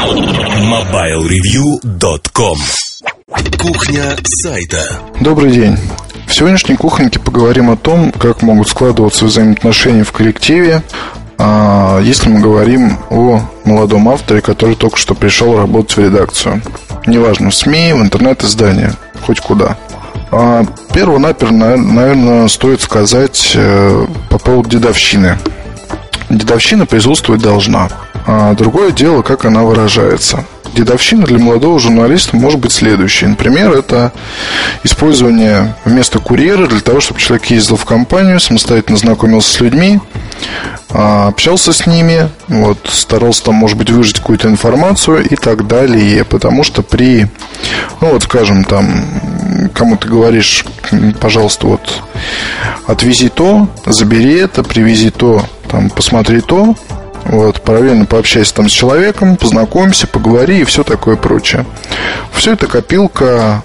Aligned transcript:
MobileReview.com 0.00 2.56
Кухня 3.58 4.16
сайта 4.24 4.98
Добрый 5.20 5.52
день. 5.52 5.76
В 6.26 6.34
сегодняшней 6.34 6.76
кухоньке 6.76 7.20
поговорим 7.20 7.70
о 7.70 7.76
том, 7.76 8.10
как 8.10 8.40
могут 8.40 8.70
складываться 8.70 9.26
взаимоотношения 9.26 10.04
в 10.04 10.12
коллективе, 10.12 10.82
а, 11.36 12.00
если 12.00 12.30
мы 12.30 12.40
говорим 12.40 12.96
о 13.10 13.42
молодом 13.64 14.08
авторе, 14.08 14.40
который 14.40 14.74
только 14.74 14.96
что 14.96 15.14
пришел 15.14 15.58
работать 15.58 15.98
в 15.98 16.00
редакцию. 16.00 16.62
Неважно, 17.06 17.50
в 17.50 17.54
СМИ, 17.54 17.92
в 17.92 18.00
интернет-издание, 18.00 18.94
хоть 19.26 19.40
куда. 19.40 19.76
А, 20.32 20.64
Перво-наперво, 20.94 21.52
наверное, 21.52 22.48
стоит 22.48 22.80
сказать 22.80 23.52
э, 23.54 24.06
по 24.30 24.38
поводу 24.38 24.70
дедовщины. 24.70 25.36
Дедовщина 26.30 26.86
присутствовать 26.86 27.42
должна. 27.42 27.90
А 28.26 28.54
другое 28.54 28.92
дело, 28.92 29.22
как 29.22 29.44
она 29.44 29.62
выражается. 29.62 30.44
Дедовщина 30.74 31.26
для 31.26 31.38
молодого 31.38 31.80
журналиста 31.80 32.36
может 32.36 32.60
быть 32.60 32.72
следующей. 32.72 33.26
Например, 33.26 33.72
это 33.72 34.12
использование 34.84 35.74
вместо 35.84 36.20
курьера 36.20 36.66
для 36.66 36.80
того, 36.80 37.00
чтобы 37.00 37.18
человек 37.18 37.46
ездил 37.46 37.76
в 37.76 37.84
компанию, 37.84 38.38
самостоятельно 38.38 38.96
знакомился 38.96 39.52
с 39.52 39.60
людьми, 39.60 40.00
а, 40.90 41.28
общался 41.28 41.72
с 41.72 41.86
ними, 41.86 42.28
вот, 42.46 42.78
старался 42.88 43.44
там, 43.44 43.56
может 43.56 43.76
быть, 43.76 43.90
выжить 43.90 44.18
какую-то 44.20 44.48
информацию 44.48 45.24
и 45.28 45.34
так 45.34 45.66
далее. 45.66 46.24
Потому 46.24 46.62
что 46.62 46.82
при, 46.82 47.26
ну 48.00 48.12
вот, 48.12 48.22
скажем, 48.22 48.62
там, 48.62 49.70
кому 49.74 49.96
ты 49.96 50.08
говоришь, 50.08 50.64
пожалуйста, 51.20 51.66
вот, 51.66 52.02
отвези 52.86 53.28
то, 53.28 53.68
забери 53.86 54.34
это, 54.34 54.62
привези 54.62 55.10
то, 55.10 55.44
там, 55.68 55.90
посмотри 55.90 56.40
то, 56.40 56.76
вот, 57.24 57.60
параллельно 57.62 58.06
пообщайся 58.06 58.54
там 58.54 58.68
с 58.68 58.72
человеком, 58.72 59.36
познакомься, 59.36 60.06
поговори 60.06 60.60
и 60.60 60.64
все 60.64 60.82
такое 60.82 61.16
прочее. 61.16 61.66
Все 62.32 62.52
это 62.52 62.66
копилка 62.66 63.62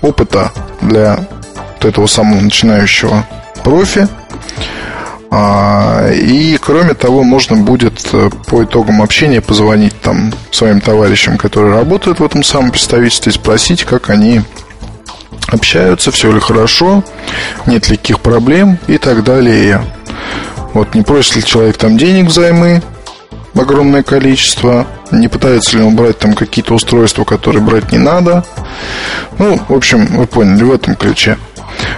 опыта 0.00 0.52
для 0.80 1.26
вот 1.74 1.84
этого 1.84 2.06
самого 2.06 2.40
начинающего 2.40 3.26
профи. 3.64 4.08
А, 5.30 6.08
и 6.12 6.56
кроме 6.56 6.94
того, 6.94 7.24
можно 7.24 7.56
будет 7.56 8.08
э, 8.12 8.30
по 8.46 8.64
итогам 8.64 9.02
общения 9.02 9.40
позвонить 9.40 10.00
там 10.00 10.32
своим 10.52 10.80
товарищам, 10.80 11.36
которые 11.36 11.74
работают 11.74 12.20
в 12.20 12.24
этом 12.24 12.42
самом 12.44 12.70
представительстве, 12.70 13.32
и 13.32 13.34
спросить, 13.34 13.84
как 13.84 14.08
они 14.08 14.42
общаются, 15.48 16.10
все 16.10 16.30
ли 16.30 16.40
хорошо, 16.40 17.04
нет 17.66 17.88
ли 17.88 17.96
каких 17.96 18.20
проблем 18.20 18.78
и 18.86 18.98
так 18.98 19.24
далее. 19.24 19.82
Вот 20.76 20.94
не 20.94 21.00
просит 21.00 21.36
ли 21.36 21.42
человек 21.42 21.78
там 21.78 21.96
денег 21.96 22.26
взаймы, 22.26 22.82
огромное 23.54 24.02
количество, 24.02 24.86
не 25.10 25.26
пытается 25.26 25.78
ли 25.78 25.82
он 25.82 25.96
брать 25.96 26.18
там 26.18 26.34
какие-то 26.34 26.74
устройства, 26.74 27.24
которые 27.24 27.62
брать 27.62 27.92
не 27.92 27.98
надо. 27.98 28.44
Ну, 29.38 29.58
в 29.68 29.72
общем, 29.72 30.04
вы 30.04 30.26
поняли, 30.26 30.64
в 30.64 30.74
этом 30.74 30.94
ключе. 30.94 31.38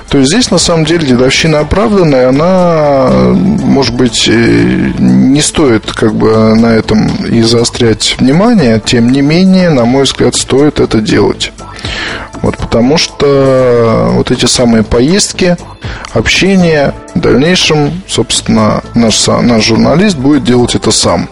То 0.08 0.18
есть 0.18 0.30
здесь 0.30 0.52
на 0.52 0.58
самом 0.58 0.84
деле 0.84 1.08
дедовщина 1.08 1.58
оправданная, 1.58 2.28
она, 2.28 3.10
может 3.34 3.96
быть, 3.96 4.28
не 4.28 5.40
стоит 5.40 5.90
как 5.90 6.14
бы 6.14 6.54
на 6.54 6.66
этом 6.66 7.08
и 7.26 7.42
заострять 7.42 8.14
внимание, 8.20 8.80
тем 8.84 9.10
не 9.10 9.22
менее, 9.22 9.70
на 9.70 9.86
мой 9.86 10.04
взгляд, 10.04 10.36
стоит 10.36 10.78
это 10.78 11.00
делать. 11.00 11.52
Вот 12.42 12.56
потому 12.56 12.98
что 12.98 14.10
вот 14.12 14.30
эти 14.30 14.46
самые 14.46 14.82
поездки, 14.82 15.56
общение, 16.12 16.94
в 17.14 17.20
дальнейшем, 17.20 18.02
собственно, 18.06 18.82
наш, 18.94 19.26
наш 19.26 19.64
журналист 19.64 20.16
будет 20.16 20.44
делать 20.44 20.74
это 20.74 20.90
сам. 20.90 21.28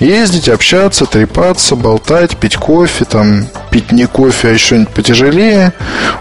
Ездить, 0.00 0.48
общаться, 0.48 1.06
трепаться, 1.06 1.76
болтать, 1.76 2.36
пить 2.36 2.56
кофе, 2.56 3.04
там, 3.04 3.46
пить 3.70 3.92
не 3.92 4.06
кофе, 4.06 4.48
а 4.48 4.58
что-нибудь 4.58 4.92
потяжелее, 4.92 5.72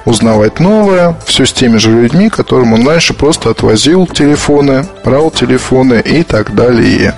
узнавать 0.05 0.59
новое. 0.59 1.15
Все 1.25 1.45
с 1.45 1.51
теми 1.51 1.77
же 1.77 1.91
людьми, 1.91 2.29
которым 2.29 2.73
он 2.73 2.87
раньше 2.87 3.13
просто 3.15 3.49
отвозил 3.49 4.05
телефоны, 4.05 4.85
брал 5.03 5.31
телефоны 5.31 6.01
и 6.05 6.21
так 6.23 6.53
далее. 6.53 7.15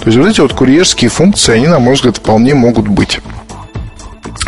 То 0.00 0.06
есть 0.06 0.18
вот 0.18 0.28
эти 0.28 0.40
вот 0.40 0.52
курьерские 0.52 1.10
функции, 1.10 1.54
они, 1.54 1.66
на 1.66 1.78
мой 1.78 1.94
взгляд, 1.94 2.18
вполне 2.18 2.54
могут 2.54 2.86
быть. 2.86 3.20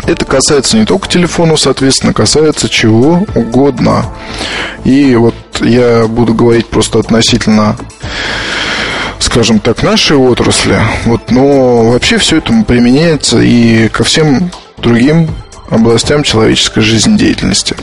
Это 0.07 0.25
касается 0.25 0.77
не 0.77 0.85
только 0.85 1.07
телефонов, 1.07 1.59
соответственно, 1.59 2.13
касается 2.13 2.69
чего 2.69 3.25
угодно. 3.35 4.05
И 4.83 5.15
вот 5.15 5.35
я 5.59 6.07
буду 6.07 6.33
говорить 6.33 6.67
просто 6.67 6.99
относительно 6.99 7.77
скажем 9.19 9.59
так, 9.59 9.81
нашей 9.81 10.17
отрасли. 10.17 10.77
Вот, 11.05 11.31
но 11.31 11.91
вообще 11.91 12.17
все 12.17 12.37
это 12.37 12.51
применяется 12.67 13.39
и 13.39 13.87
ко 13.87 14.03
всем 14.03 14.51
другим 14.77 15.29
областям 15.69 16.23
человеческой 16.23 16.81
жизнедеятельности. 16.81 17.75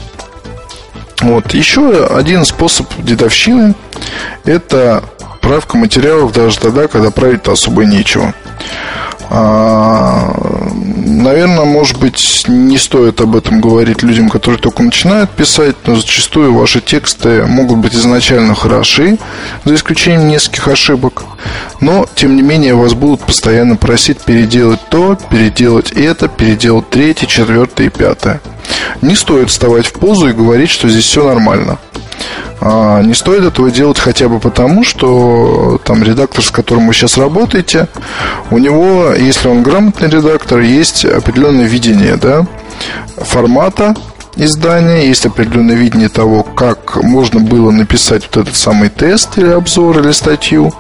Вот. 1.21 1.55
Еще 1.55 2.07
один 2.07 2.45
способ 2.45 2.87
дедовщины– 2.99 3.75
это 4.45 5.03
правка 5.41 5.79
материалов 5.79 6.33
даже 6.33 6.59
тогда, 6.59 6.87
когда 6.87 7.11
править-то 7.11 7.53
особо 7.53 7.85
нечего. 7.85 8.35
Наверное, 11.29 11.67
может 11.67 11.99
быть, 11.99 12.45
не 12.49 12.79
стоит 12.79 13.21
об 13.21 13.37
этом 13.37 13.61
говорить 13.61 14.03
людям, 14.03 14.31
которые 14.31 14.59
только 14.59 14.83
начинают 14.83 15.29
писать, 15.29 15.77
но 15.85 15.95
зачастую 15.95 16.55
ваши 16.55 16.81
тексты 16.81 17.45
могут 17.45 17.81
быть 17.81 17.95
изначально 17.95 18.55
хороши, 18.55 19.19
за 19.63 19.75
исключением 19.75 20.29
нескольких 20.29 20.69
ошибок. 20.69 21.25
Но, 21.83 22.07
тем 22.15 22.35
не 22.35 22.41
менее, 22.41 22.75
вас 22.75 22.95
будут 22.95 23.21
постоянно 23.21 23.77
просить 23.77 24.21
переделать 24.21 24.81
то, 24.89 25.19
переделать 25.31 25.93
это, 25.93 26.29
переделать 26.29 26.89
третье, 26.89 27.27
четвертое 27.27 27.89
и 27.89 27.91
пятое. 27.91 28.41
Не 29.03 29.15
стоит 29.15 29.51
вставать 29.51 29.85
в 29.85 29.93
позу 29.93 30.29
и 30.29 30.33
говорить, 30.33 30.71
что 30.71 30.89
здесь 30.89 31.05
все 31.05 31.29
нормально. 31.29 31.77
А, 32.61 33.03
не 33.03 33.15
стоит 33.15 33.45
этого 33.45 33.71
делать 33.71 33.99
хотя 33.99 34.29
бы 34.29 34.41
потому, 34.41 34.85
что 34.85 35.81
там 35.85 36.03
редактор, 36.03 36.43
с 36.43 36.51
которым 36.51 36.87
вы 36.87 36.95
сейчас 36.95 37.17
работаете, 37.17 37.89
у 38.51 38.59
него, 38.59 39.13
если 39.13 39.49
он 39.49 39.63
грамотный 39.63 40.09
редактор, 40.09 40.61
есть 40.61 41.05
определенное 41.05 41.67
видение 41.67 42.17
да, 42.17 42.47
формата 43.17 43.95
издания, 44.39 45.07
есть 45.07 45.27
определенное 45.27 45.75
видение 45.75 46.09
того, 46.09 46.43
как 46.43 47.03
можно 47.03 47.41
было 47.41 47.71
написать 47.71 48.25
вот 48.27 48.45
этот 48.45 48.57
самый 48.57 48.89
тест 48.89 49.37
или 49.37 49.51
обзор 49.51 49.99
или 50.01 50.13
статью. 50.13 50.73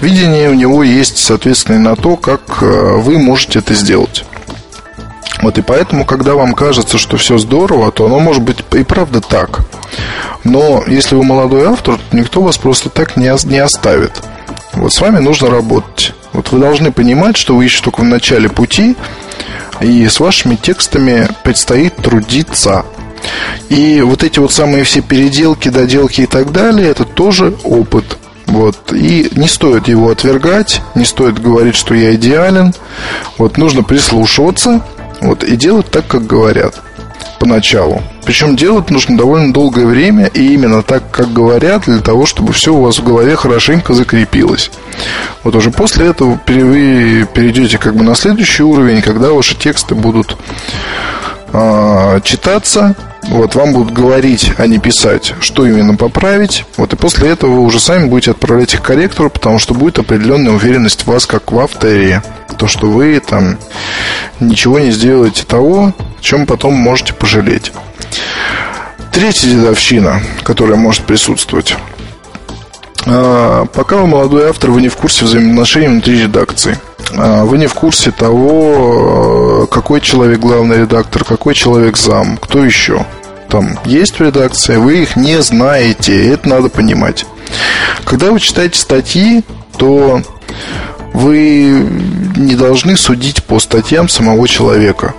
Видение 0.00 0.50
у 0.50 0.54
него 0.54 0.82
есть, 0.82 1.18
соответственно, 1.18 1.76
и 1.76 1.78
на 1.78 1.96
то, 1.96 2.16
как 2.16 2.62
э, 2.62 2.96
вы 2.96 3.18
можете 3.18 3.60
это 3.60 3.74
сделать. 3.74 4.24
Вот 5.42 5.56
и 5.58 5.62
поэтому, 5.62 6.04
когда 6.04 6.34
вам 6.34 6.54
кажется, 6.54 6.98
что 6.98 7.16
все 7.16 7.38
здорово, 7.38 7.90
то 7.92 8.06
оно 8.06 8.20
может 8.20 8.42
быть 8.42 8.64
и 8.72 8.84
правда 8.84 9.20
так. 9.20 9.60
Но 10.44 10.84
если 10.86 11.14
вы 11.14 11.22
молодой 11.22 11.66
автор, 11.66 11.96
то 11.96 12.16
никто 12.16 12.42
вас 12.42 12.58
просто 12.58 12.90
так 12.90 13.16
не, 13.16 13.32
не 13.48 13.58
оставит. 13.58 14.12
Вот 14.74 14.92
с 14.92 15.00
вами 15.00 15.18
нужно 15.18 15.50
работать. 15.50 16.12
Вот 16.32 16.52
вы 16.52 16.58
должны 16.58 16.92
понимать, 16.92 17.36
что 17.36 17.56
вы 17.56 17.64
еще 17.64 17.82
только 17.82 18.00
в 18.00 18.04
начале 18.04 18.48
пути, 18.48 18.96
и 19.80 20.06
с 20.06 20.20
вашими 20.20 20.56
текстами 20.56 21.28
предстоит 21.42 21.96
трудиться. 21.96 22.84
И 23.68 24.00
вот 24.02 24.22
эти 24.22 24.38
вот 24.38 24.52
самые 24.52 24.84
все 24.84 25.00
переделки, 25.00 25.68
доделки 25.68 26.22
и 26.22 26.26
так 26.26 26.52
далее, 26.52 26.88
это 26.88 27.04
тоже 27.04 27.54
опыт. 27.64 28.18
Вот. 28.46 28.92
И 28.92 29.30
не 29.32 29.48
стоит 29.48 29.88
его 29.88 30.10
отвергать, 30.10 30.82
не 30.94 31.04
стоит 31.04 31.40
говорить, 31.40 31.76
что 31.76 31.94
я 31.94 32.14
идеален. 32.14 32.74
Вот 33.38 33.58
нужно 33.58 33.82
прислушиваться 33.82 34.82
вот, 35.20 35.44
и 35.44 35.56
делать 35.56 35.90
так, 35.90 36.06
как 36.06 36.26
говорят 36.26 36.80
поначалу. 37.38 38.02
Причем 38.24 38.54
делать 38.54 38.90
нужно 38.90 39.16
довольно 39.16 39.52
долгое 39.52 39.86
время 39.86 40.26
и 40.26 40.54
именно 40.54 40.82
так, 40.82 41.10
как 41.10 41.32
говорят, 41.32 41.84
для 41.86 42.00
того, 42.00 42.26
чтобы 42.26 42.52
все 42.52 42.72
у 42.72 42.82
вас 42.82 42.98
в 42.98 43.04
голове 43.04 43.34
хорошенько 43.34 43.94
закрепилось. 43.94 44.70
Вот 45.42 45.56
уже 45.56 45.70
после 45.70 46.08
этого 46.08 46.38
вы 46.46 47.26
перейдете 47.32 47.78
как 47.78 47.96
бы 47.96 48.04
на 48.04 48.14
следующий 48.14 48.62
уровень, 48.62 49.00
когда 49.00 49.30
ваши 49.30 49.56
тексты 49.56 49.94
будут 49.94 50.36
э, 51.52 52.20
читаться, 52.24 52.94
вот, 53.24 53.54
вам 53.54 53.72
будут 53.72 53.92
говорить, 53.92 54.52
а 54.58 54.66
не 54.66 54.78
писать, 54.78 55.34
что 55.40 55.66
именно 55.66 55.94
поправить. 55.94 56.64
Вот, 56.76 56.92
и 56.92 56.96
после 56.96 57.28
этого 57.28 57.52
вы 57.52 57.60
уже 57.60 57.78
сами 57.78 58.06
будете 58.06 58.32
отправлять 58.32 58.74
их 58.74 58.82
к 58.82 58.86
корректору, 58.86 59.30
потому 59.30 59.58
что 59.58 59.74
будет 59.74 59.98
определенная 59.98 60.52
уверенность 60.52 61.02
в 61.02 61.06
вас, 61.06 61.26
как 61.26 61.52
в 61.52 61.58
авторе. 61.58 62.22
То, 62.58 62.66
что 62.66 62.90
вы 62.90 63.20
там 63.20 63.58
ничего 64.40 64.78
не 64.78 64.90
сделаете 64.90 65.44
того, 65.44 65.92
чем 66.20 66.46
потом 66.46 66.74
можете 66.74 67.14
пожалеть. 67.14 67.72
Третья 69.12 69.48
дедовщина, 69.48 70.20
которая 70.42 70.76
может 70.76 71.04
присутствовать. 71.04 71.76
А, 73.06 73.66
пока 73.66 73.96
вы 73.96 74.06
молодой 74.06 74.48
автор, 74.48 74.70
вы 74.70 74.82
не 74.82 74.88
в 74.88 74.96
курсе 74.96 75.24
взаимоотношений 75.24 75.88
внутри 75.88 76.22
редакции. 76.22 76.78
А, 77.16 77.44
вы 77.44 77.58
не 77.58 77.66
в 77.66 77.74
курсе 77.74 78.10
того, 78.10 79.66
какой 79.70 80.00
человек 80.00 80.38
главный 80.40 80.78
редактор, 80.80 81.24
какой 81.24 81.54
человек 81.54 81.96
зам, 81.96 82.36
кто 82.36 82.64
еще 82.64 83.06
там 83.48 83.78
есть 83.84 84.18
в 84.18 84.22
редакции, 84.22 84.76
вы 84.76 85.02
их 85.02 85.16
не 85.16 85.42
знаете, 85.42 86.32
это 86.32 86.48
надо 86.48 86.68
понимать. 86.68 87.26
Когда 88.04 88.30
вы 88.30 88.38
читаете 88.38 88.78
статьи, 88.78 89.42
то 89.76 90.22
вы 91.12 91.84
не 92.36 92.54
должны 92.54 92.96
судить 92.96 93.42
по 93.42 93.58
статьям 93.58 94.08
самого 94.08 94.46
человека. 94.46 95.14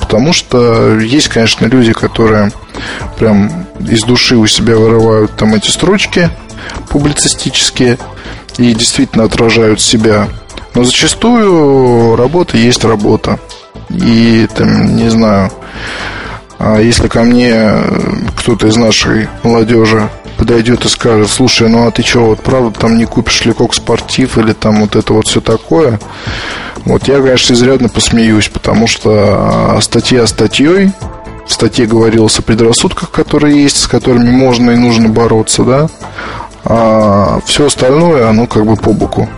Потому 0.00 0.32
что 0.32 0.98
есть, 0.98 1.28
конечно, 1.28 1.66
люди, 1.66 1.92
которые 1.92 2.50
прям 3.18 3.66
из 3.78 4.02
души 4.04 4.36
у 4.36 4.46
себя 4.46 4.76
вырывают 4.76 5.36
там 5.36 5.54
эти 5.54 5.68
строчки 5.68 6.30
публицистические 6.88 7.98
и 8.58 8.74
действительно 8.74 9.24
отражают 9.24 9.80
себя. 9.80 10.28
Но 10.74 10.84
зачастую 10.84 12.16
работа 12.16 12.56
есть 12.56 12.84
работа. 12.84 13.38
И 13.90 14.48
там, 14.54 14.96
не 14.96 15.08
знаю, 15.08 15.50
а 16.58 16.80
если 16.80 17.08
ко 17.08 17.22
мне 17.22 17.62
кто-то 18.36 18.66
из 18.66 18.76
нашей 18.76 19.28
молодежи 19.42 20.08
подойдет 20.38 20.84
и 20.84 20.88
скажет, 20.88 21.30
слушай, 21.30 21.68
ну 21.68 21.86
а 21.86 21.90
ты 21.90 22.02
что, 22.02 22.26
вот 22.26 22.40
правда 22.42 22.78
там 22.78 22.96
не 22.98 23.04
купишь 23.04 23.44
ли 23.44 23.52
кок 23.52 23.74
спортив 23.74 24.38
или 24.38 24.52
там 24.52 24.80
вот 24.80 24.96
это 24.96 25.12
вот 25.12 25.26
все 25.26 25.40
такое, 25.40 25.98
вот 26.84 27.08
я, 27.08 27.20
конечно, 27.20 27.54
изрядно 27.54 27.88
посмеюсь, 27.88 28.48
потому 28.48 28.86
что 28.86 29.74
а, 29.76 29.80
статья 29.80 30.26
статьей, 30.26 30.92
в 31.46 31.52
статье 31.52 31.86
говорилось 31.86 32.38
о 32.38 32.42
предрассудках, 32.42 33.10
которые 33.10 33.62
есть, 33.62 33.78
с 33.80 33.86
которыми 33.86 34.30
можно 34.30 34.72
и 34.72 34.76
нужно 34.76 35.08
бороться, 35.08 35.62
да, 35.62 35.88
а 36.68 37.40
все 37.46 37.66
остальное, 37.66 38.28
оно 38.28 38.46
как 38.46 38.66
бы 38.66 38.76
по 38.76 38.92
боку. 38.92 39.28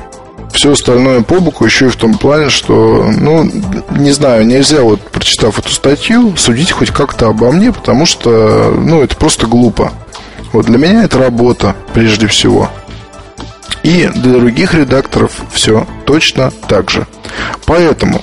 Все 0.52 0.72
остальное 0.72 1.22
по 1.22 1.40
боку 1.40 1.64
еще 1.64 1.86
и 1.86 1.90
в 1.90 1.96
том 1.96 2.14
плане, 2.16 2.48
что, 2.48 3.06
ну, 3.16 3.48
не 3.90 4.10
знаю, 4.12 4.46
нельзя 4.46 4.80
вот, 4.80 5.00
прочитав 5.02 5.58
эту 5.58 5.68
статью, 5.68 6.36
судить 6.36 6.72
хоть 6.72 6.90
как-то 6.90 7.28
обо 7.28 7.52
мне, 7.52 7.70
потому 7.70 8.06
что, 8.06 8.74
ну, 8.76 9.02
это 9.02 9.14
просто 9.14 9.46
глупо. 9.46 9.92
Вот 10.52 10.66
для 10.66 10.78
меня 10.78 11.04
это 11.04 11.18
работа, 11.18 11.76
прежде 11.92 12.26
всего. 12.26 12.70
И 13.82 14.10
для 14.14 14.38
других 14.38 14.74
редакторов 14.74 15.32
все 15.52 15.86
точно 16.06 16.50
так 16.66 16.90
же. 16.90 17.06
Поэтому 17.66 18.22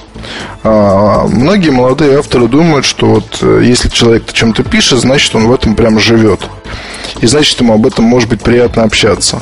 а, 0.63 1.27
многие 1.27 1.69
молодые 1.69 2.17
авторы 2.17 2.47
думают, 2.47 2.85
что 2.85 3.05
вот 3.05 3.37
э, 3.41 3.61
если 3.63 3.89
человек 3.89 4.33
чем-то 4.33 4.63
пишет, 4.63 4.99
значит 4.99 5.33
он 5.35 5.47
в 5.47 5.53
этом 5.53 5.75
прямо 5.75 5.99
живет. 5.99 6.41
И 7.21 7.27
значит 7.27 7.59
ему 7.59 7.73
об 7.73 7.85
этом 7.85 8.05
может 8.05 8.29
быть 8.29 8.41
приятно 8.41 8.83
общаться. 8.83 9.39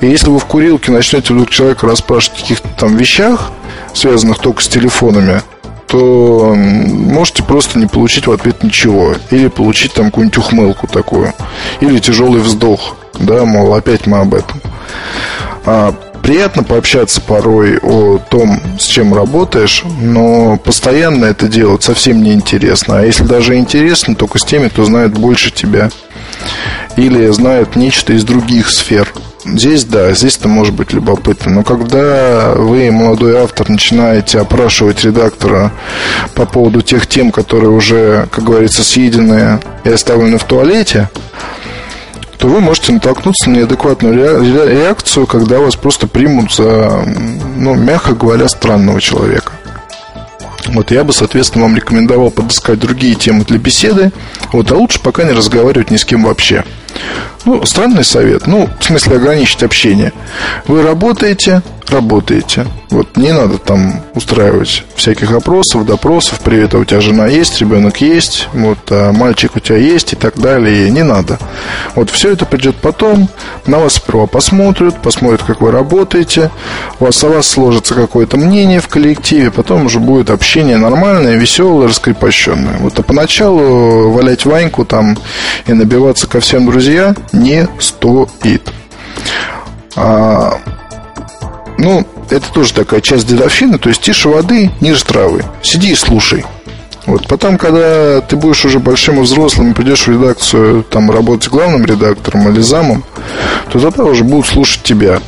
И 0.00 0.06
если 0.06 0.28
вы 0.28 0.38
в 0.38 0.44
курилке 0.44 0.92
начнете 0.92 1.32
вдруг 1.32 1.50
человека 1.50 1.86
расспрашивать 1.86 2.38
о 2.38 2.42
каких-то 2.42 2.68
там 2.78 2.96
вещах, 2.96 3.50
связанных 3.94 4.38
только 4.38 4.62
с 4.62 4.68
телефонами, 4.68 5.42
то 5.86 6.54
можете 6.56 7.42
просто 7.42 7.78
не 7.78 7.86
получить 7.86 8.26
в 8.26 8.32
ответ 8.32 8.62
ничего. 8.62 9.14
Или 9.30 9.48
получить 9.48 9.94
там 9.94 10.06
какую-нибудь 10.06 10.38
ухмылку 10.38 10.86
такую. 10.86 11.32
Или 11.80 11.98
тяжелый 12.00 12.40
вздох. 12.40 12.96
Да, 13.14 13.44
мол, 13.44 13.74
опять 13.74 14.06
мы 14.06 14.18
об 14.18 14.34
этом. 14.34 14.60
А, 15.64 15.94
приятно 16.24 16.62
пообщаться 16.62 17.20
порой 17.20 17.78
о 17.82 18.18
том, 18.18 18.58
с 18.78 18.86
чем 18.86 19.12
работаешь, 19.14 19.84
но 20.00 20.56
постоянно 20.56 21.26
это 21.26 21.48
делать 21.48 21.82
совсем 21.82 22.22
не 22.22 22.32
интересно. 22.32 22.98
А 22.98 23.04
если 23.04 23.24
даже 23.24 23.56
интересно, 23.56 24.14
только 24.14 24.38
с 24.38 24.44
теми, 24.44 24.68
кто 24.68 24.84
знает 24.84 25.12
больше 25.12 25.50
тебя. 25.50 25.90
Или 26.96 27.28
знает 27.28 27.76
нечто 27.76 28.14
из 28.14 28.24
других 28.24 28.70
сфер. 28.70 29.12
Здесь 29.44 29.84
да, 29.84 30.14
здесь 30.14 30.38
это 30.38 30.48
может 30.48 30.72
быть 30.72 30.94
любопытно. 30.94 31.52
Но 31.52 31.62
когда 31.62 32.54
вы, 32.56 32.90
молодой 32.90 33.36
автор, 33.36 33.68
начинаете 33.68 34.40
опрашивать 34.40 35.04
редактора 35.04 35.72
по 36.34 36.46
поводу 36.46 36.80
тех 36.80 37.06
тем, 37.06 37.32
которые 37.32 37.70
уже, 37.70 38.28
как 38.30 38.44
говорится, 38.44 38.82
съедены 38.82 39.60
и 39.84 39.90
оставлены 39.90 40.38
в 40.38 40.44
туалете, 40.44 41.10
то 42.38 42.48
вы 42.48 42.60
можете 42.60 42.92
натолкнуться 42.92 43.50
на 43.50 43.56
неадекватную 43.56 44.14
реакцию, 44.68 45.26
когда 45.26 45.58
вас 45.58 45.76
просто 45.76 46.06
примут 46.06 46.52
за, 46.52 47.04
ну, 47.56 47.74
мягко 47.74 48.14
говоря, 48.14 48.48
странного 48.48 49.00
человека. 49.00 49.52
Вот 50.68 50.90
я 50.90 51.04
бы, 51.04 51.12
соответственно, 51.12 51.64
вам 51.64 51.76
рекомендовал 51.76 52.30
подыскать 52.30 52.78
другие 52.78 53.14
темы 53.14 53.44
для 53.44 53.58
беседы. 53.58 54.12
Вот, 54.52 54.70
а 54.70 54.76
лучше 54.76 55.00
пока 55.00 55.24
не 55.24 55.32
разговаривать 55.32 55.90
ни 55.90 55.96
с 55.96 56.04
кем 56.04 56.24
вообще. 56.24 56.64
Ну, 57.44 57.64
странный 57.66 58.04
совет. 58.04 58.46
Ну, 58.46 58.68
в 58.80 58.84
смысле 58.84 59.16
ограничить 59.16 59.62
общение. 59.62 60.12
Вы 60.66 60.82
работаете, 60.82 61.62
работаете. 61.88 62.66
Вот 62.90 63.16
не 63.16 63.32
надо 63.32 63.58
там 63.58 64.02
устраивать 64.14 64.84
всяких 64.94 65.32
опросов, 65.32 65.84
допросов. 65.84 66.40
Привет, 66.40 66.74
а 66.74 66.78
у 66.78 66.84
тебя 66.84 67.00
жена 67.00 67.26
есть, 67.26 67.60
ребенок 67.60 68.00
есть, 68.00 68.48
вот 68.52 68.78
а 68.90 69.12
мальчик 69.12 69.56
у 69.56 69.60
тебя 69.60 69.78
есть 69.78 70.12
и 70.12 70.16
так 70.16 70.38
далее. 70.38 70.90
Не 70.90 71.02
надо. 71.02 71.38
Вот 71.96 72.10
все 72.10 72.32
это 72.32 72.46
придет 72.46 72.76
потом. 72.76 73.28
На 73.66 73.78
вас 73.78 73.94
сперва 73.94 74.26
посмотрят, 74.26 75.02
посмотрят, 75.02 75.42
как 75.42 75.60
вы 75.60 75.72
работаете. 75.72 76.50
У 77.00 77.06
вас 77.06 77.22
о 77.24 77.28
вас 77.28 77.48
сложится 77.48 77.94
какое-то 77.94 78.36
мнение 78.36 78.80
в 78.80 78.88
коллективе. 78.88 79.50
Потом 79.50 79.86
уже 79.86 79.98
будет 79.98 80.30
общение 80.30 80.76
нормальное, 80.76 81.36
веселое, 81.36 81.88
раскрепощенное. 81.88 82.78
Вот 82.78 82.98
а 82.98 83.02
поначалу 83.02 84.10
валять 84.12 84.44
Ваньку 84.44 84.84
там 84.84 85.18
и 85.66 85.72
набиваться 85.72 86.28
ко 86.28 86.40
всем 86.40 86.66
друзьям 86.66 86.83
не 87.32 87.68
стоит. 87.78 88.72
А, 89.96 90.58
ну, 91.78 92.06
это 92.30 92.52
тоже 92.52 92.74
такая 92.74 93.00
часть 93.00 93.26
дедовщины, 93.26 93.78
то 93.78 93.88
есть 93.88 94.02
тише 94.02 94.28
воды, 94.28 94.70
ниже 94.80 95.04
травы. 95.04 95.44
Сиди 95.62 95.92
и 95.92 95.94
слушай. 95.94 96.44
Вот 97.06 97.28
потом, 97.28 97.58
когда 97.58 98.20
ты 98.22 98.36
будешь 98.36 98.64
уже 98.64 98.78
большим 98.78 99.18
и 99.18 99.22
взрослым 99.22 99.70
и 99.70 99.74
придешь 99.74 100.06
в 100.06 100.10
редакцию 100.10 100.82
там 100.84 101.10
работать 101.10 101.50
главным 101.50 101.84
редактором 101.84 102.48
или 102.48 102.60
замом, 102.60 103.04
то 103.70 103.78
тогда 103.78 104.04
уже 104.04 104.24
будут 104.24 104.46
слушать 104.46 104.82
тебя. 104.82 105.20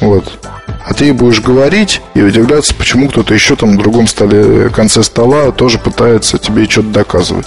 Вот. 0.00 0.38
А 0.84 0.94
ты 0.94 1.12
будешь 1.12 1.40
говорить 1.40 2.00
и 2.14 2.22
удивляться, 2.22 2.74
почему 2.74 3.08
кто-то 3.08 3.34
еще 3.34 3.56
там 3.56 3.74
на 3.74 3.78
другом 3.78 4.06
столе, 4.06 4.68
конце 4.68 5.02
стола 5.02 5.52
тоже 5.52 5.78
пытается 5.78 6.38
тебе 6.38 6.64
что-то 6.68 6.88
доказывать. 6.88 7.46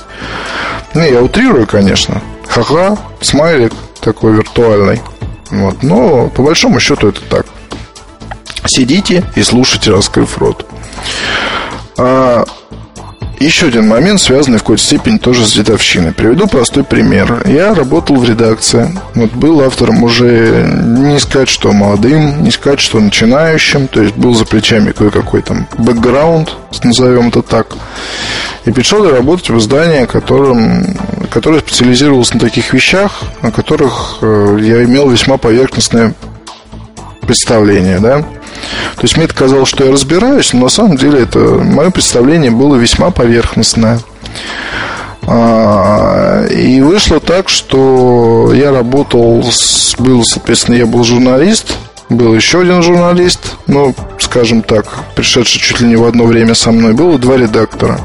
Ну, 0.94 1.02
я 1.02 1.22
утрирую, 1.22 1.68
конечно. 1.68 2.22
Ха-ха, 2.50 2.98
смайлик 3.22 3.74
такой 4.02 4.34
виртуальный. 4.34 5.02
Вот. 5.52 5.84
Но 5.84 6.30
по 6.30 6.44
большому 6.44 6.80
счету 6.80 7.10
это 7.10 7.22
так. 7.22 7.46
Сидите 8.66 9.24
и 9.36 9.44
слушайте, 9.44 9.92
раскрыв 9.92 10.38
рот. 10.38 10.66
А, 11.98 12.46
еще 13.46 13.68
один 13.68 13.88
момент, 13.88 14.20
связанный 14.20 14.58
в 14.58 14.62
какой-то 14.62 14.84
степени 14.84 15.18
тоже 15.18 15.46
с 15.46 15.54
дедовщиной. 15.54 16.12
Приведу 16.12 16.48
простой 16.48 16.84
пример. 16.84 17.44
Я 17.48 17.74
работал 17.74 18.18
в 18.18 18.28
редакции. 18.28 18.94
Вот 19.16 19.32
был 19.32 19.62
автором 19.62 20.04
уже, 20.04 20.68
не 20.68 21.20
сказать, 21.20 21.50
что 21.50 21.72
молодым, 21.72 22.44
не 22.44 22.52
сказать, 22.52 22.80
что 22.80 23.00
начинающим. 23.00 23.88
То 23.88 24.02
есть 24.02 24.16
был 24.16 24.34
за 24.34 24.46
плечами 24.46 24.92
кое-какой 24.92 25.42
там 25.42 25.68
бэкграунд, 25.78 26.56
назовем 26.84 27.30
это 27.30 27.42
так. 27.42 27.78
И 28.66 28.72
пришел 28.72 29.06
я 29.06 29.12
работать 29.12 29.50
в 29.50 29.58
издание, 29.58 30.06
которым, 30.06 30.98
которое 31.32 31.60
специализировалось 31.60 32.34
на 32.34 32.40
таких 32.40 32.74
вещах, 32.74 33.24
о 33.42 33.52
которых 33.52 34.18
э, 34.22 34.58
я 34.62 34.84
имел 34.84 35.10
весьма 35.10 35.38
поверхностное 35.38 36.14
представление, 37.22 38.00
да. 38.00 38.26
То 38.96 39.02
есть 39.04 39.16
мне 39.16 39.26
это 39.26 39.34
казалось, 39.34 39.70
что 39.70 39.86
я 39.86 39.92
разбираюсь, 39.92 40.54
но 40.54 40.62
на 40.62 40.70
самом 40.70 40.98
деле 40.98 41.22
это 41.22 41.40
мое 41.40 41.90
представление 41.90 42.52
было 42.52 42.76
весьма 42.76 43.12
поверхностное. 43.12 44.00
А, 45.28 46.46
и 46.48 46.82
вышло 46.82 47.20
так, 47.20 47.50
что 47.50 48.52
я 48.54 48.72
работал, 48.72 49.44
с, 49.44 49.96
был, 50.00 50.24
соответственно, 50.24 50.76
я 50.76 50.86
был 50.86 51.04
журналист, 51.04 51.78
был 52.10 52.34
еще 52.34 52.62
один 52.62 52.82
журналист, 52.82 53.56
ну, 53.68 53.94
скажем 54.20 54.64
так, 54.64 54.86
пришедший 55.16 55.62
чуть 55.62 55.82
ли 55.82 55.88
не 55.88 55.96
в 55.96 56.06
одно 56.06 56.26
время 56.26 56.56
со 56.56 56.72
мной, 56.72 56.94
было 56.94 57.20
два 57.20 57.38
редактора. 57.38 58.00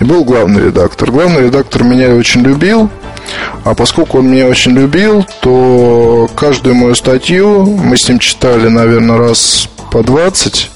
И 0.00 0.04
был 0.04 0.24
главный 0.24 0.64
редактор. 0.64 1.10
Главный 1.10 1.44
редактор 1.44 1.84
меня 1.84 2.14
очень 2.14 2.40
любил, 2.40 2.90
а 3.64 3.74
поскольку 3.74 4.18
он 4.18 4.30
меня 4.30 4.46
очень 4.46 4.72
любил, 4.72 5.26
то 5.40 6.28
каждую 6.34 6.74
мою 6.74 6.94
статью 6.94 7.64
мы 7.64 7.96
с 7.96 8.08
ним 8.08 8.18
читали, 8.18 8.68
наверное, 8.68 9.18
раз 9.18 9.68
по 9.90 10.02
20 10.02 10.70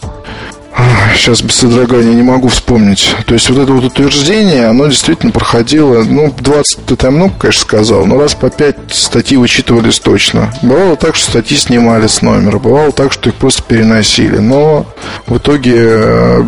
Сейчас 1.14 1.42
без 1.42 1.54
содрогания 1.54 2.12
не 2.14 2.22
могу 2.22 2.48
вспомнить. 2.48 3.14
То 3.26 3.34
есть 3.34 3.48
вот 3.48 3.58
это 3.58 3.72
вот 3.72 3.84
утверждение, 3.84 4.66
оно 4.66 4.86
действительно 4.88 5.32
проходило, 5.32 6.02
ну, 6.02 6.34
20 6.36 6.90
это 6.90 7.06
я 7.06 7.10
много, 7.12 7.34
конечно, 7.38 7.62
сказал, 7.62 8.04
но 8.06 8.18
раз 8.18 8.34
по 8.34 8.50
5 8.50 8.76
статьи 8.88 9.36
вычитывались 9.36 10.00
точно. 10.00 10.52
Бывало 10.62 10.96
так, 10.96 11.14
что 11.14 11.30
статьи 11.30 11.56
снимали 11.56 12.08
с 12.08 12.20
номера, 12.22 12.58
бывало 12.58 12.92
так, 12.92 13.12
что 13.12 13.30
их 13.30 13.36
просто 13.36 13.62
переносили. 13.62 14.38
Но 14.38 14.86
в 15.26 15.38
итоге 15.38 15.74
э, 15.76 16.42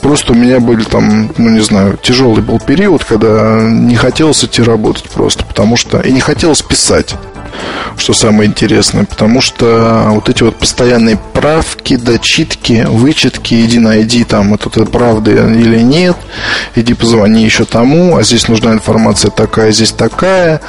просто 0.00 0.32
у 0.32 0.36
меня 0.36 0.60
были 0.60 0.84
там, 0.84 1.32
ну, 1.36 1.50
не 1.50 1.60
знаю, 1.60 1.98
тяжелый 2.00 2.42
был 2.42 2.60
период, 2.60 3.04
когда 3.04 3.60
не 3.62 3.96
хотелось 3.96 4.44
идти 4.44 4.62
работать 4.62 5.10
просто, 5.10 5.44
потому 5.44 5.76
что... 5.76 6.00
И 6.00 6.12
не 6.12 6.20
хотелось 6.20 6.62
писать 6.62 7.16
что 7.96 8.12
самое 8.12 8.48
интересное, 8.48 9.04
потому 9.04 9.40
что 9.40 10.06
вот 10.10 10.28
эти 10.28 10.42
вот 10.42 10.56
постоянные 10.56 11.18
правки, 11.32 11.96
дочитки, 11.96 12.86
вычетки, 12.88 13.54
иди 13.64 13.78
найди 13.78 14.24
там, 14.24 14.54
это, 14.54 14.68
это 14.68 14.84
правда 14.86 15.30
или 15.30 15.80
нет, 15.80 16.16
иди 16.74 16.94
позвони 16.94 17.44
еще 17.44 17.64
тому, 17.64 18.16
а 18.16 18.22
здесь 18.22 18.48
нужна 18.48 18.72
информация 18.72 19.30
такая, 19.30 19.72
здесь 19.72 19.92
такая. 19.92 20.60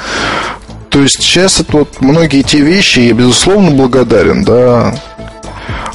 То 0.90 1.02
есть 1.02 1.22
сейчас 1.22 1.60
это 1.60 1.78
вот 1.78 2.00
многие 2.00 2.42
те 2.42 2.58
вещи, 2.58 3.00
я 3.00 3.14
безусловно 3.14 3.72
благодарен, 3.72 4.44
да, 4.44 4.94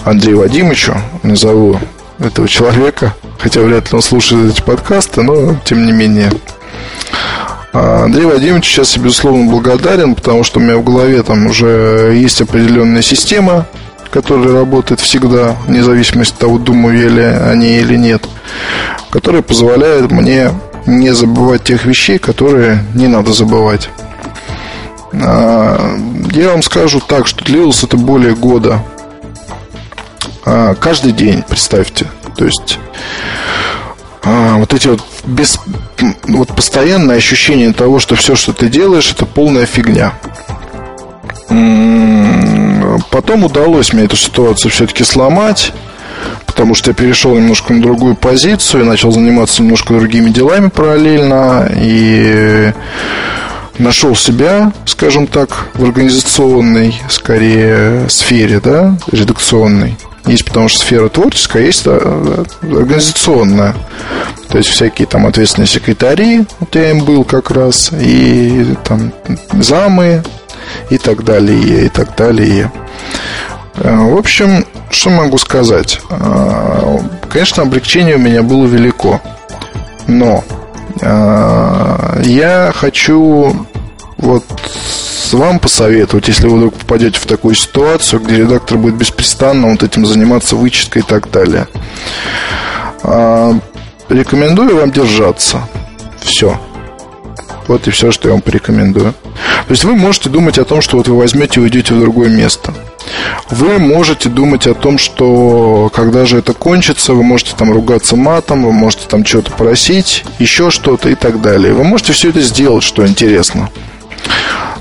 Андрею 0.03 0.39
Вадимовичу, 0.39 0.97
назову 1.23 1.79
этого 2.19 2.47
человека, 2.47 3.15
хотя 3.39 3.61
вряд 3.61 3.91
ли 3.91 3.95
он 3.95 4.01
слушает 4.01 4.53
эти 4.53 4.61
подкасты, 4.61 5.21
но 5.21 5.55
тем 5.63 5.85
не 5.85 5.91
менее. 5.91 6.31
А 7.71 8.05
Андрей 8.05 8.25
Вадимович 8.25 8.65
сейчас 8.65 8.97
я, 8.97 9.03
безусловно, 9.03 9.49
благодарен, 9.49 10.15
потому 10.15 10.43
что 10.43 10.59
у 10.59 10.63
меня 10.63 10.77
в 10.77 10.83
голове 10.83 11.21
там 11.21 11.47
уже 11.47 12.13
есть 12.15 12.41
определенная 12.41 13.03
система, 13.03 13.67
которая 14.09 14.53
работает 14.53 14.99
всегда, 14.99 15.55
вне 15.67 15.83
зависимости 15.83 16.33
от 16.33 16.39
того, 16.39 16.57
думаю 16.57 16.99
я 16.99 17.09
ли 17.09 17.23
о 17.23 17.53
ней 17.53 17.81
или 17.81 17.95
нет, 17.95 18.27
которая 19.11 19.43
позволяет 19.43 20.11
мне 20.11 20.51
не 20.87 21.13
забывать 21.13 21.63
тех 21.63 21.85
вещей, 21.85 22.17
которые 22.17 22.83
не 22.95 23.07
надо 23.07 23.33
забывать. 23.33 23.89
А, 25.13 25.95
я 26.31 26.49
вам 26.49 26.63
скажу 26.63 26.99
так, 26.99 27.27
что 27.27 27.43
длилось 27.43 27.83
это 27.83 27.97
более 27.97 28.35
года. 28.35 28.83
А, 30.45 30.73
каждый 30.75 31.11
день, 31.11 31.43
представьте. 31.47 32.07
То 32.35 32.45
есть 32.45 32.79
а, 34.31 34.57
вот 34.57 34.75
эти 34.75 34.87
вот 34.87 35.01
без, 35.25 35.59
вот 36.27 36.49
постоянное 36.49 37.17
ощущение 37.17 37.73
того, 37.73 37.97
что 37.97 38.15
все, 38.15 38.35
что 38.35 38.53
ты 38.53 38.69
делаешь, 38.69 39.11
это 39.11 39.25
полная 39.25 39.65
фигня. 39.65 40.13
Потом 43.09 43.43
удалось 43.43 43.91
мне 43.91 44.03
эту 44.03 44.15
ситуацию 44.15 44.71
все-таки 44.71 45.03
сломать, 45.03 45.73
потому 46.45 46.75
что 46.75 46.91
я 46.91 46.93
перешел 46.93 47.35
немножко 47.35 47.73
на 47.73 47.81
другую 47.81 48.15
позицию, 48.15 48.85
начал 48.85 49.11
заниматься 49.11 49.63
немножко 49.63 49.95
другими 49.95 50.29
делами 50.29 50.69
параллельно 50.69 51.67
и 51.75 52.71
нашел 53.79 54.15
себя, 54.15 54.71
скажем 54.85 55.25
так, 55.25 55.69
в 55.73 55.83
организационной, 55.83 56.95
скорее, 57.09 58.07
сфере, 58.09 58.59
да, 58.59 58.95
редакционной. 59.11 59.97
Есть 60.25 60.45
потому 60.45 60.67
что 60.67 60.79
сфера 60.79 61.09
творческая, 61.09 61.65
есть 61.65 61.83
э, 61.85 62.43
организационная. 62.61 63.75
То 64.49 64.57
есть 64.57 64.69
всякие 64.69 65.07
там 65.07 65.25
ответственные 65.25 65.67
секретари, 65.67 66.45
вот 66.59 66.75
я 66.75 66.91
им 66.91 67.03
был 67.03 67.23
как 67.23 67.51
раз, 67.51 67.91
и 67.93 68.75
там 68.83 69.13
замы, 69.53 70.23
и 70.89 70.97
так 70.97 71.23
далее, 71.23 71.85
и 71.85 71.89
так 71.89 72.15
далее. 72.15 72.71
Э, 73.75 73.97
в 73.97 74.17
общем, 74.17 74.65
что 74.91 75.09
могу 75.09 75.37
сказать? 75.37 75.99
Э, 76.09 76.97
конечно, 77.29 77.63
облегчение 77.63 78.15
у 78.15 78.19
меня 78.19 78.43
было 78.43 78.65
велико. 78.65 79.21
Но 80.07 80.43
я 81.01 82.73
хочу 82.75 83.55
вот 84.17 84.43
вам 85.33 85.59
посоветовать, 85.59 86.27
если 86.27 86.47
вы 86.47 86.57
вдруг 86.57 86.75
попадете 86.75 87.19
в 87.19 87.25
такую 87.25 87.55
ситуацию, 87.55 88.21
где 88.21 88.37
редактор 88.37 88.77
будет 88.77 88.95
беспрестанно 88.95 89.71
вот 89.71 89.83
этим 89.83 90.05
заниматься 90.05 90.55
вычеткой 90.55 91.01
и 91.01 91.05
так 91.05 91.29
далее. 91.31 91.67
А, 93.03 93.57
рекомендую 94.09 94.77
вам 94.77 94.91
держаться. 94.91 95.61
Все. 96.21 96.59
Вот 97.67 97.87
и 97.87 97.91
все, 97.91 98.11
что 98.11 98.29
я 98.29 98.33
вам 98.33 98.41
порекомендую. 98.41 99.13
То 99.13 99.71
есть 99.71 99.83
вы 99.83 99.95
можете 99.95 100.29
думать 100.29 100.57
о 100.57 100.65
том, 100.65 100.81
что 100.81 100.97
вот 100.97 101.07
вы 101.07 101.17
возьмете 101.17 101.59
и 101.59 101.63
уйдете 101.63 101.93
в 101.93 101.99
другое 101.99 102.29
место. 102.29 102.73
Вы 103.49 103.79
можете 103.79 104.29
думать 104.29 104.67
о 104.67 104.73
том, 104.73 104.97
что 104.97 105.91
когда 105.93 106.25
же 106.25 106.39
это 106.39 106.53
кончится, 106.53 107.13
вы 107.13 107.23
можете 107.23 107.53
там 107.55 107.71
ругаться 107.71 108.15
матом, 108.15 108.63
вы 108.63 108.71
можете 108.71 109.07
там 109.07 109.25
что-то 109.25 109.51
просить, 109.51 110.23
еще 110.39 110.71
что-то 110.71 111.09
и 111.09 111.15
так 111.15 111.41
далее. 111.41 111.73
Вы 111.73 111.83
можете 111.83 112.13
все 112.13 112.29
это 112.29 112.41
сделать, 112.41 112.83
что 112.83 113.05
интересно. 113.05 113.69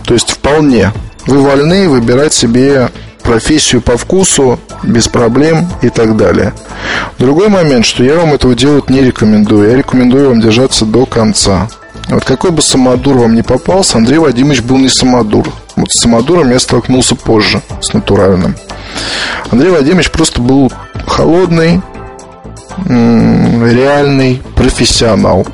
То 0.08 0.14
есть 0.14 0.30
вполне 0.30 0.90
вы 1.26 1.42
вольны 1.42 1.86
выбирать 1.86 2.32
себе 2.32 2.88
профессию 3.22 3.82
по 3.82 3.98
вкусу, 3.98 4.58
без 4.82 5.06
проблем 5.06 5.68
и 5.82 5.90
так 5.90 6.16
далее. 6.16 6.54
Другой 7.18 7.48
момент, 7.48 7.84
что 7.84 8.02
я 8.02 8.16
вам 8.16 8.32
этого 8.32 8.54
делать 8.54 8.88
не 8.88 9.02
рекомендую. 9.02 9.68
Я 9.68 9.76
рекомендую 9.76 10.30
вам 10.30 10.40
держаться 10.40 10.86
до 10.86 11.04
конца. 11.04 11.68
Вот 12.08 12.24
какой 12.24 12.52
бы 12.52 12.62
самодур 12.62 13.18
вам 13.18 13.34
не 13.34 13.42
попался, 13.42 13.98
Андрей 13.98 14.16
Вадимович 14.16 14.62
был 14.62 14.78
не 14.78 14.88
самодур. 14.88 15.52
Вот 15.76 15.92
с 15.92 16.00
самодуром 16.00 16.52
я 16.52 16.58
столкнулся 16.58 17.14
позже, 17.14 17.60
с 17.82 17.92
натуральным. 17.92 18.56
Андрей 19.50 19.70
Вадимович 19.70 20.10
просто 20.10 20.40
был 20.40 20.72
холодный, 21.06 21.82
реальный 22.86 24.40
профессионал 24.56 25.46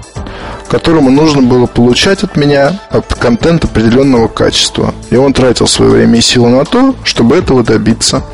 которому 0.74 1.08
нужно 1.08 1.40
было 1.40 1.66
получать 1.66 2.24
от 2.24 2.36
меня 2.36 2.80
от 2.90 3.14
контента 3.14 3.68
определенного 3.68 4.26
качества. 4.26 4.92
И 5.10 5.14
он 5.14 5.32
тратил 5.32 5.68
свое 5.68 5.92
время 5.92 6.18
и 6.18 6.20
силы 6.20 6.48
на 6.48 6.64
то, 6.64 6.96
чтобы 7.04 7.36
этого 7.36 7.62
добиться. 7.62 8.24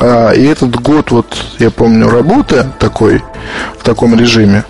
А, 0.00 0.30
и 0.30 0.46
этот 0.46 0.80
год, 0.80 1.10
вот 1.10 1.26
я 1.58 1.70
помню, 1.70 2.08
работы 2.08 2.64
такой, 2.78 3.22
в 3.78 3.84
таком 3.84 4.18
режиме, 4.18 4.64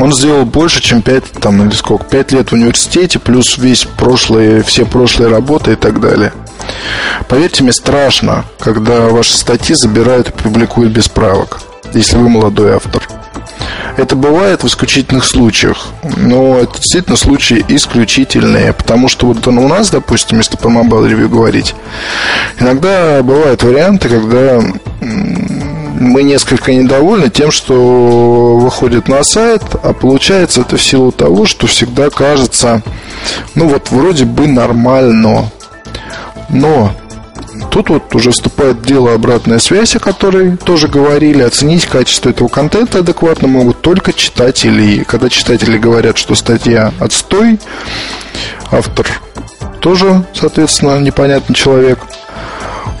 он 0.00 0.12
сделал 0.12 0.44
больше, 0.44 0.82
чем 0.82 1.02
5, 1.02 1.34
там, 1.40 1.62
или 1.62 1.72
сколько, 1.72 2.02
5 2.06 2.32
лет 2.32 2.48
в 2.48 2.54
университете, 2.54 3.20
плюс 3.20 3.56
весь 3.56 3.84
прошлые, 3.84 4.64
все 4.64 4.86
прошлые 4.86 5.30
работы 5.30 5.74
и 5.74 5.76
так 5.76 6.00
далее. 6.00 6.32
Поверьте 7.28 7.62
мне, 7.62 7.72
страшно, 7.72 8.44
когда 8.58 9.02
ваши 9.02 9.36
статьи 9.36 9.76
забирают 9.76 10.30
и 10.30 10.32
публикуют 10.32 10.92
без 10.92 11.08
правок, 11.08 11.60
если 11.94 12.16
вы 12.16 12.28
молодой 12.28 12.72
автор. 12.72 13.06
Это 13.98 14.14
бывает 14.14 14.62
в 14.62 14.66
исключительных 14.68 15.24
случаях, 15.24 15.88
но 16.16 16.60
это 16.60 16.78
действительно 16.78 17.16
случаи 17.16 17.64
исключительные, 17.66 18.72
потому 18.72 19.08
что 19.08 19.26
вот 19.26 19.44
у 19.44 19.50
нас, 19.50 19.90
допустим, 19.90 20.38
если 20.38 20.56
по 20.56 20.68
Mobile 20.68 21.10
Review 21.10 21.28
говорить, 21.28 21.74
иногда 22.60 23.20
бывают 23.24 23.64
варианты, 23.64 24.08
когда 24.08 24.62
мы 25.00 26.22
несколько 26.22 26.72
недовольны 26.72 27.28
тем, 27.28 27.50
что 27.50 28.56
выходит 28.56 29.08
на 29.08 29.24
сайт, 29.24 29.62
а 29.82 29.92
получается 29.92 30.60
это 30.60 30.76
в 30.76 30.82
силу 30.82 31.10
того, 31.10 31.44
что 31.46 31.66
всегда 31.66 32.08
кажется, 32.08 32.82
ну 33.56 33.66
вот 33.66 33.90
вроде 33.90 34.26
бы 34.26 34.46
нормально, 34.46 35.50
но 36.50 36.92
Тут 37.70 37.90
вот 37.90 38.14
уже 38.14 38.30
вступает 38.30 38.82
дело 38.82 39.14
обратная 39.14 39.58
связь, 39.58 39.94
о 39.96 39.98
которой 39.98 40.56
тоже 40.56 40.88
говорили. 40.88 41.42
Оценить 41.42 41.86
качество 41.86 42.30
этого 42.30 42.48
контента 42.48 43.00
адекватно 43.00 43.48
могут 43.48 43.80
только 43.80 44.12
читатели. 44.12 45.04
Когда 45.04 45.28
читатели 45.28 45.78
говорят, 45.78 46.18
что 46.18 46.34
статья 46.34 46.92
отстой, 46.98 47.58
автор 48.70 49.06
тоже, 49.80 50.24
соответственно, 50.34 50.98
непонятный 50.98 51.54
человек, 51.54 51.98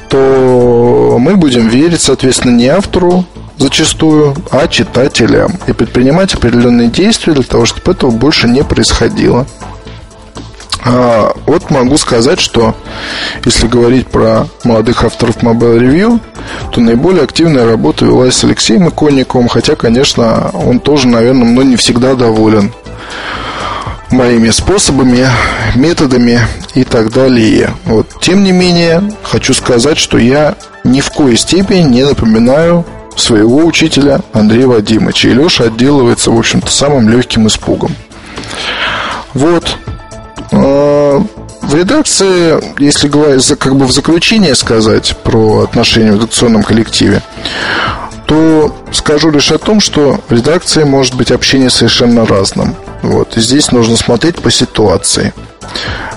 то 0.08 1.16
мы 1.18 1.36
будем 1.36 1.68
верить, 1.68 2.00
соответственно, 2.00 2.56
не 2.56 2.68
автору 2.68 3.24
зачастую, 3.58 4.36
а 4.50 4.68
читателям 4.68 5.52
и 5.66 5.72
предпринимать 5.72 6.34
определенные 6.34 6.88
действия 6.88 7.32
для 7.32 7.42
того, 7.42 7.66
чтобы 7.66 7.92
этого 7.92 8.10
больше 8.10 8.48
не 8.48 8.62
происходило. 8.62 9.46
А, 10.90 11.34
вот 11.44 11.70
могу 11.70 11.98
сказать, 11.98 12.40
что 12.40 12.74
если 13.44 13.66
говорить 13.66 14.06
про 14.06 14.46
молодых 14.64 15.04
авторов 15.04 15.42
Mobile 15.42 15.78
Review, 15.80 16.20
то 16.72 16.80
наиболее 16.80 17.24
активная 17.24 17.66
работа 17.66 18.06
велась 18.06 18.36
с 18.36 18.44
Алексеем 18.44 18.88
Иконниковым, 18.88 19.48
хотя, 19.48 19.76
конечно, 19.76 20.50
он 20.54 20.80
тоже, 20.80 21.08
наверное, 21.08 21.46
но 21.46 21.62
не 21.62 21.76
всегда 21.76 22.14
доволен 22.14 22.72
моими 24.10 24.48
способами, 24.48 25.28
методами 25.74 26.40
и 26.74 26.84
так 26.84 27.12
далее. 27.12 27.74
Вот. 27.84 28.06
Тем 28.22 28.42
не 28.42 28.52
менее, 28.52 29.12
хочу 29.22 29.52
сказать, 29.52 29.98
что 29.98 30.16
я 30.16 30.54
ни 30.84 31.02
в 31.02 31.10
коей 31.10 31.36
степени 31.36 31.82
не 31.82 32.02
напоминаю 32.04 32.86
своего 33.14 33.58
учителя 33.66 34.20
Андрея 34.32 34.68
Вадимовича. 34.68 35.28
И 35.28 35.34
Леша 35.34 35.64
отделывается, 35.64 36.30
в 36.30 36.38
общем-то, 36.38 36.70
самым 36.70 37.10
легким 37.10 37.46
испугом. 37.46 37.94
Вот. 39.34 39.76
В 41.68 41.74
редакции, 41.74 42.58
если 42.82 43.08
говорить, 43.08 43.46
как 43.58 43.76
бы 43.76 43.84
в 43.84 43.92
заключение 43.92 44.54
сказать 44.54 45.14
про 45.22 45.64
отношения 45.64 46.12
в 46.12 46.14
редакционном 46.14 46.62
коллективе, 46.62 47.20
то 48.26 48.74
скажу 48.90 49.30
лишь 49.30 49.52
о 49.52 49.58
том, 49.58 49.80
что 49.80 50.18
в 50.28 50.32
редакции 50.32 50.84
может 50.84 51.14
быть 51.14 51.30
общение 51.30 51.68
совершенно 51.68 52.24
разным. 52.24 52.74
Вот. 53.02 53.36
И 53.36 53.42
здесь 53.42 53.70
нужно 53.70 53.96
смотреть 53.96 54.36
по 54.36 54.50
ситуации. 54.50 55.34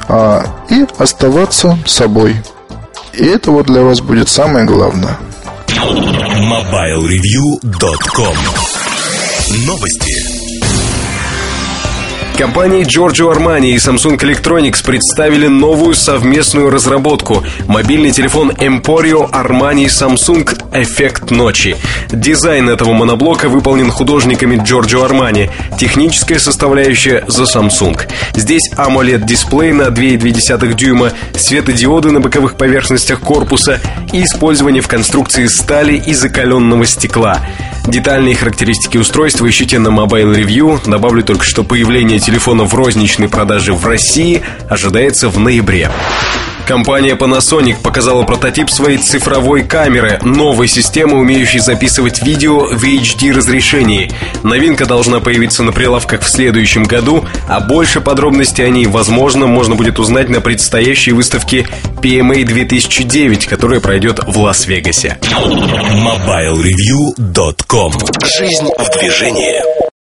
А, 0.08 0.46
и 0.70 0.86
оставаться 0.98 1.78
собой. 1.86 2.38
И 3.12 3.26
это 3.26 3.52
вот 3.52 3.66
для 3.66 3.82
вас 3.82 4.00
будет 4.00 4.30
самое 4.30 4.66
главное. 4.66 5.18
MobileReview.com 5.68 8.38
Новости. 9.66 10.31
Компании 12.42 12.84
Giorgio 12.86 13.32
Armani 13.32 13.70
и 13.70 13.76
Samsung 13.76 14.18
Electronics 14.18 14.84
представили 14.84 15.46
новую 15.46 15.94
совместную 15.94 16.72
разработку– 16.72 17.44
мобильный 17.68 18.10
телефон 18.10 18.50
Emporio 18.50 19.30
Armani 19.30 19.86
Samsung 19.86 20.50
«Эффект 20.74 21.30
ночи». 21.30 21.78
Дизайн 22.12 22.68
этого 22.70 22.94
моноблока 22.94 23.48
выполнен 23.48 23.92
художниками 23.92 24.56
Giorgio 24.56 25.08
Armani, 25.08 25.52
техническая 25.78 26.40
составляющая 26.40 27.24
за 27.28 27.44
Samsung. 27.44 28.00
Здесь 28.34 28.72
AMOLED-дисплей 28.76 29.72
на 29.74 29.90
2,2 29.90 30.74
дюйма, 30.74 31.12
светодиоды 31.36 32.10
на 32.10 32.22
боковых 32.22 32.56
поверхностях 32.56 33.20
корпуса 33.20 33.80
и 34.14 34.24
использование 34.24 34.82
в 34.82 34.88
конструкции 34.88 35.46
стали 35.46 35.94
и 35.94 36.16
закаленного 36.16 36.88
стекла. 36.88 37.40
Детальные 37.88 38.36
характеристики 38.36 38.98
устройства 38.98 39.50
ищите 39.50 39.80
на 39.80 39.90
Mobile 39.90 40.36
Review. 40.36 40.80
Добавлю 40.90 41.24
только, 41.24 41.44
что 41.44 41.64
появление 41.64 42.20
телефона 42.20 42.64
в 42.64 42.74
розничной 42.74 43.28
продаже 43.28 43.74
в 43.74 43.86
России 43.86 44.42
ожидается 44.70 45.30
в 45.30 45.40
ноябре. 45.40 45.90
Компания 46.72 47.16
Panasonic 47.16 47.82
показала 47.84 48.24
прототип 48.24 48.70
своей 48.70 48.98
цифровой 48.98 49.64
камеры, 49.64 50.22
новой 50.24 50.70
системы, 50.70 51.20
умеющей 51.20 51.60
записывать 51.60 52.24
видео 52.24 52.60
в 52.60 52.86
HD 52.86 53.34
разрешении. 53.34 54.10
Новинка 54.44 54.86
должна 54.86 55.20
появиться 55.20 55.64
на 55.64 55.74
прилавках 55.74 56.22
в 56.22 56.30
следующем 56.30 56.84
году, 56.84 57.26
а 57.50 57.60
больше 57.60 58.00
подробностей 58.00 58.66
о 58.66 58.70
ней, 58.70 58.86
возможно, 58.86 59.48
можно 59.48 59.76
будет 59.76 60.00
узнать 60.00 60.30
на 60.30 60.40
предстоящей 60.40 61.12
выставке 61.12 61.68
PMA 62.02 62.46
2009, 62.46 63.48
которая 63.48 63.82
пройдет 63.82 64.22
в 64.26 64.40
Лас-Вегасе. 64.40 65.18
MobileReview.com 65.22 67.92
Жизнь 68.24 68.70
в 68.78 68.98
движении 68.98 69.92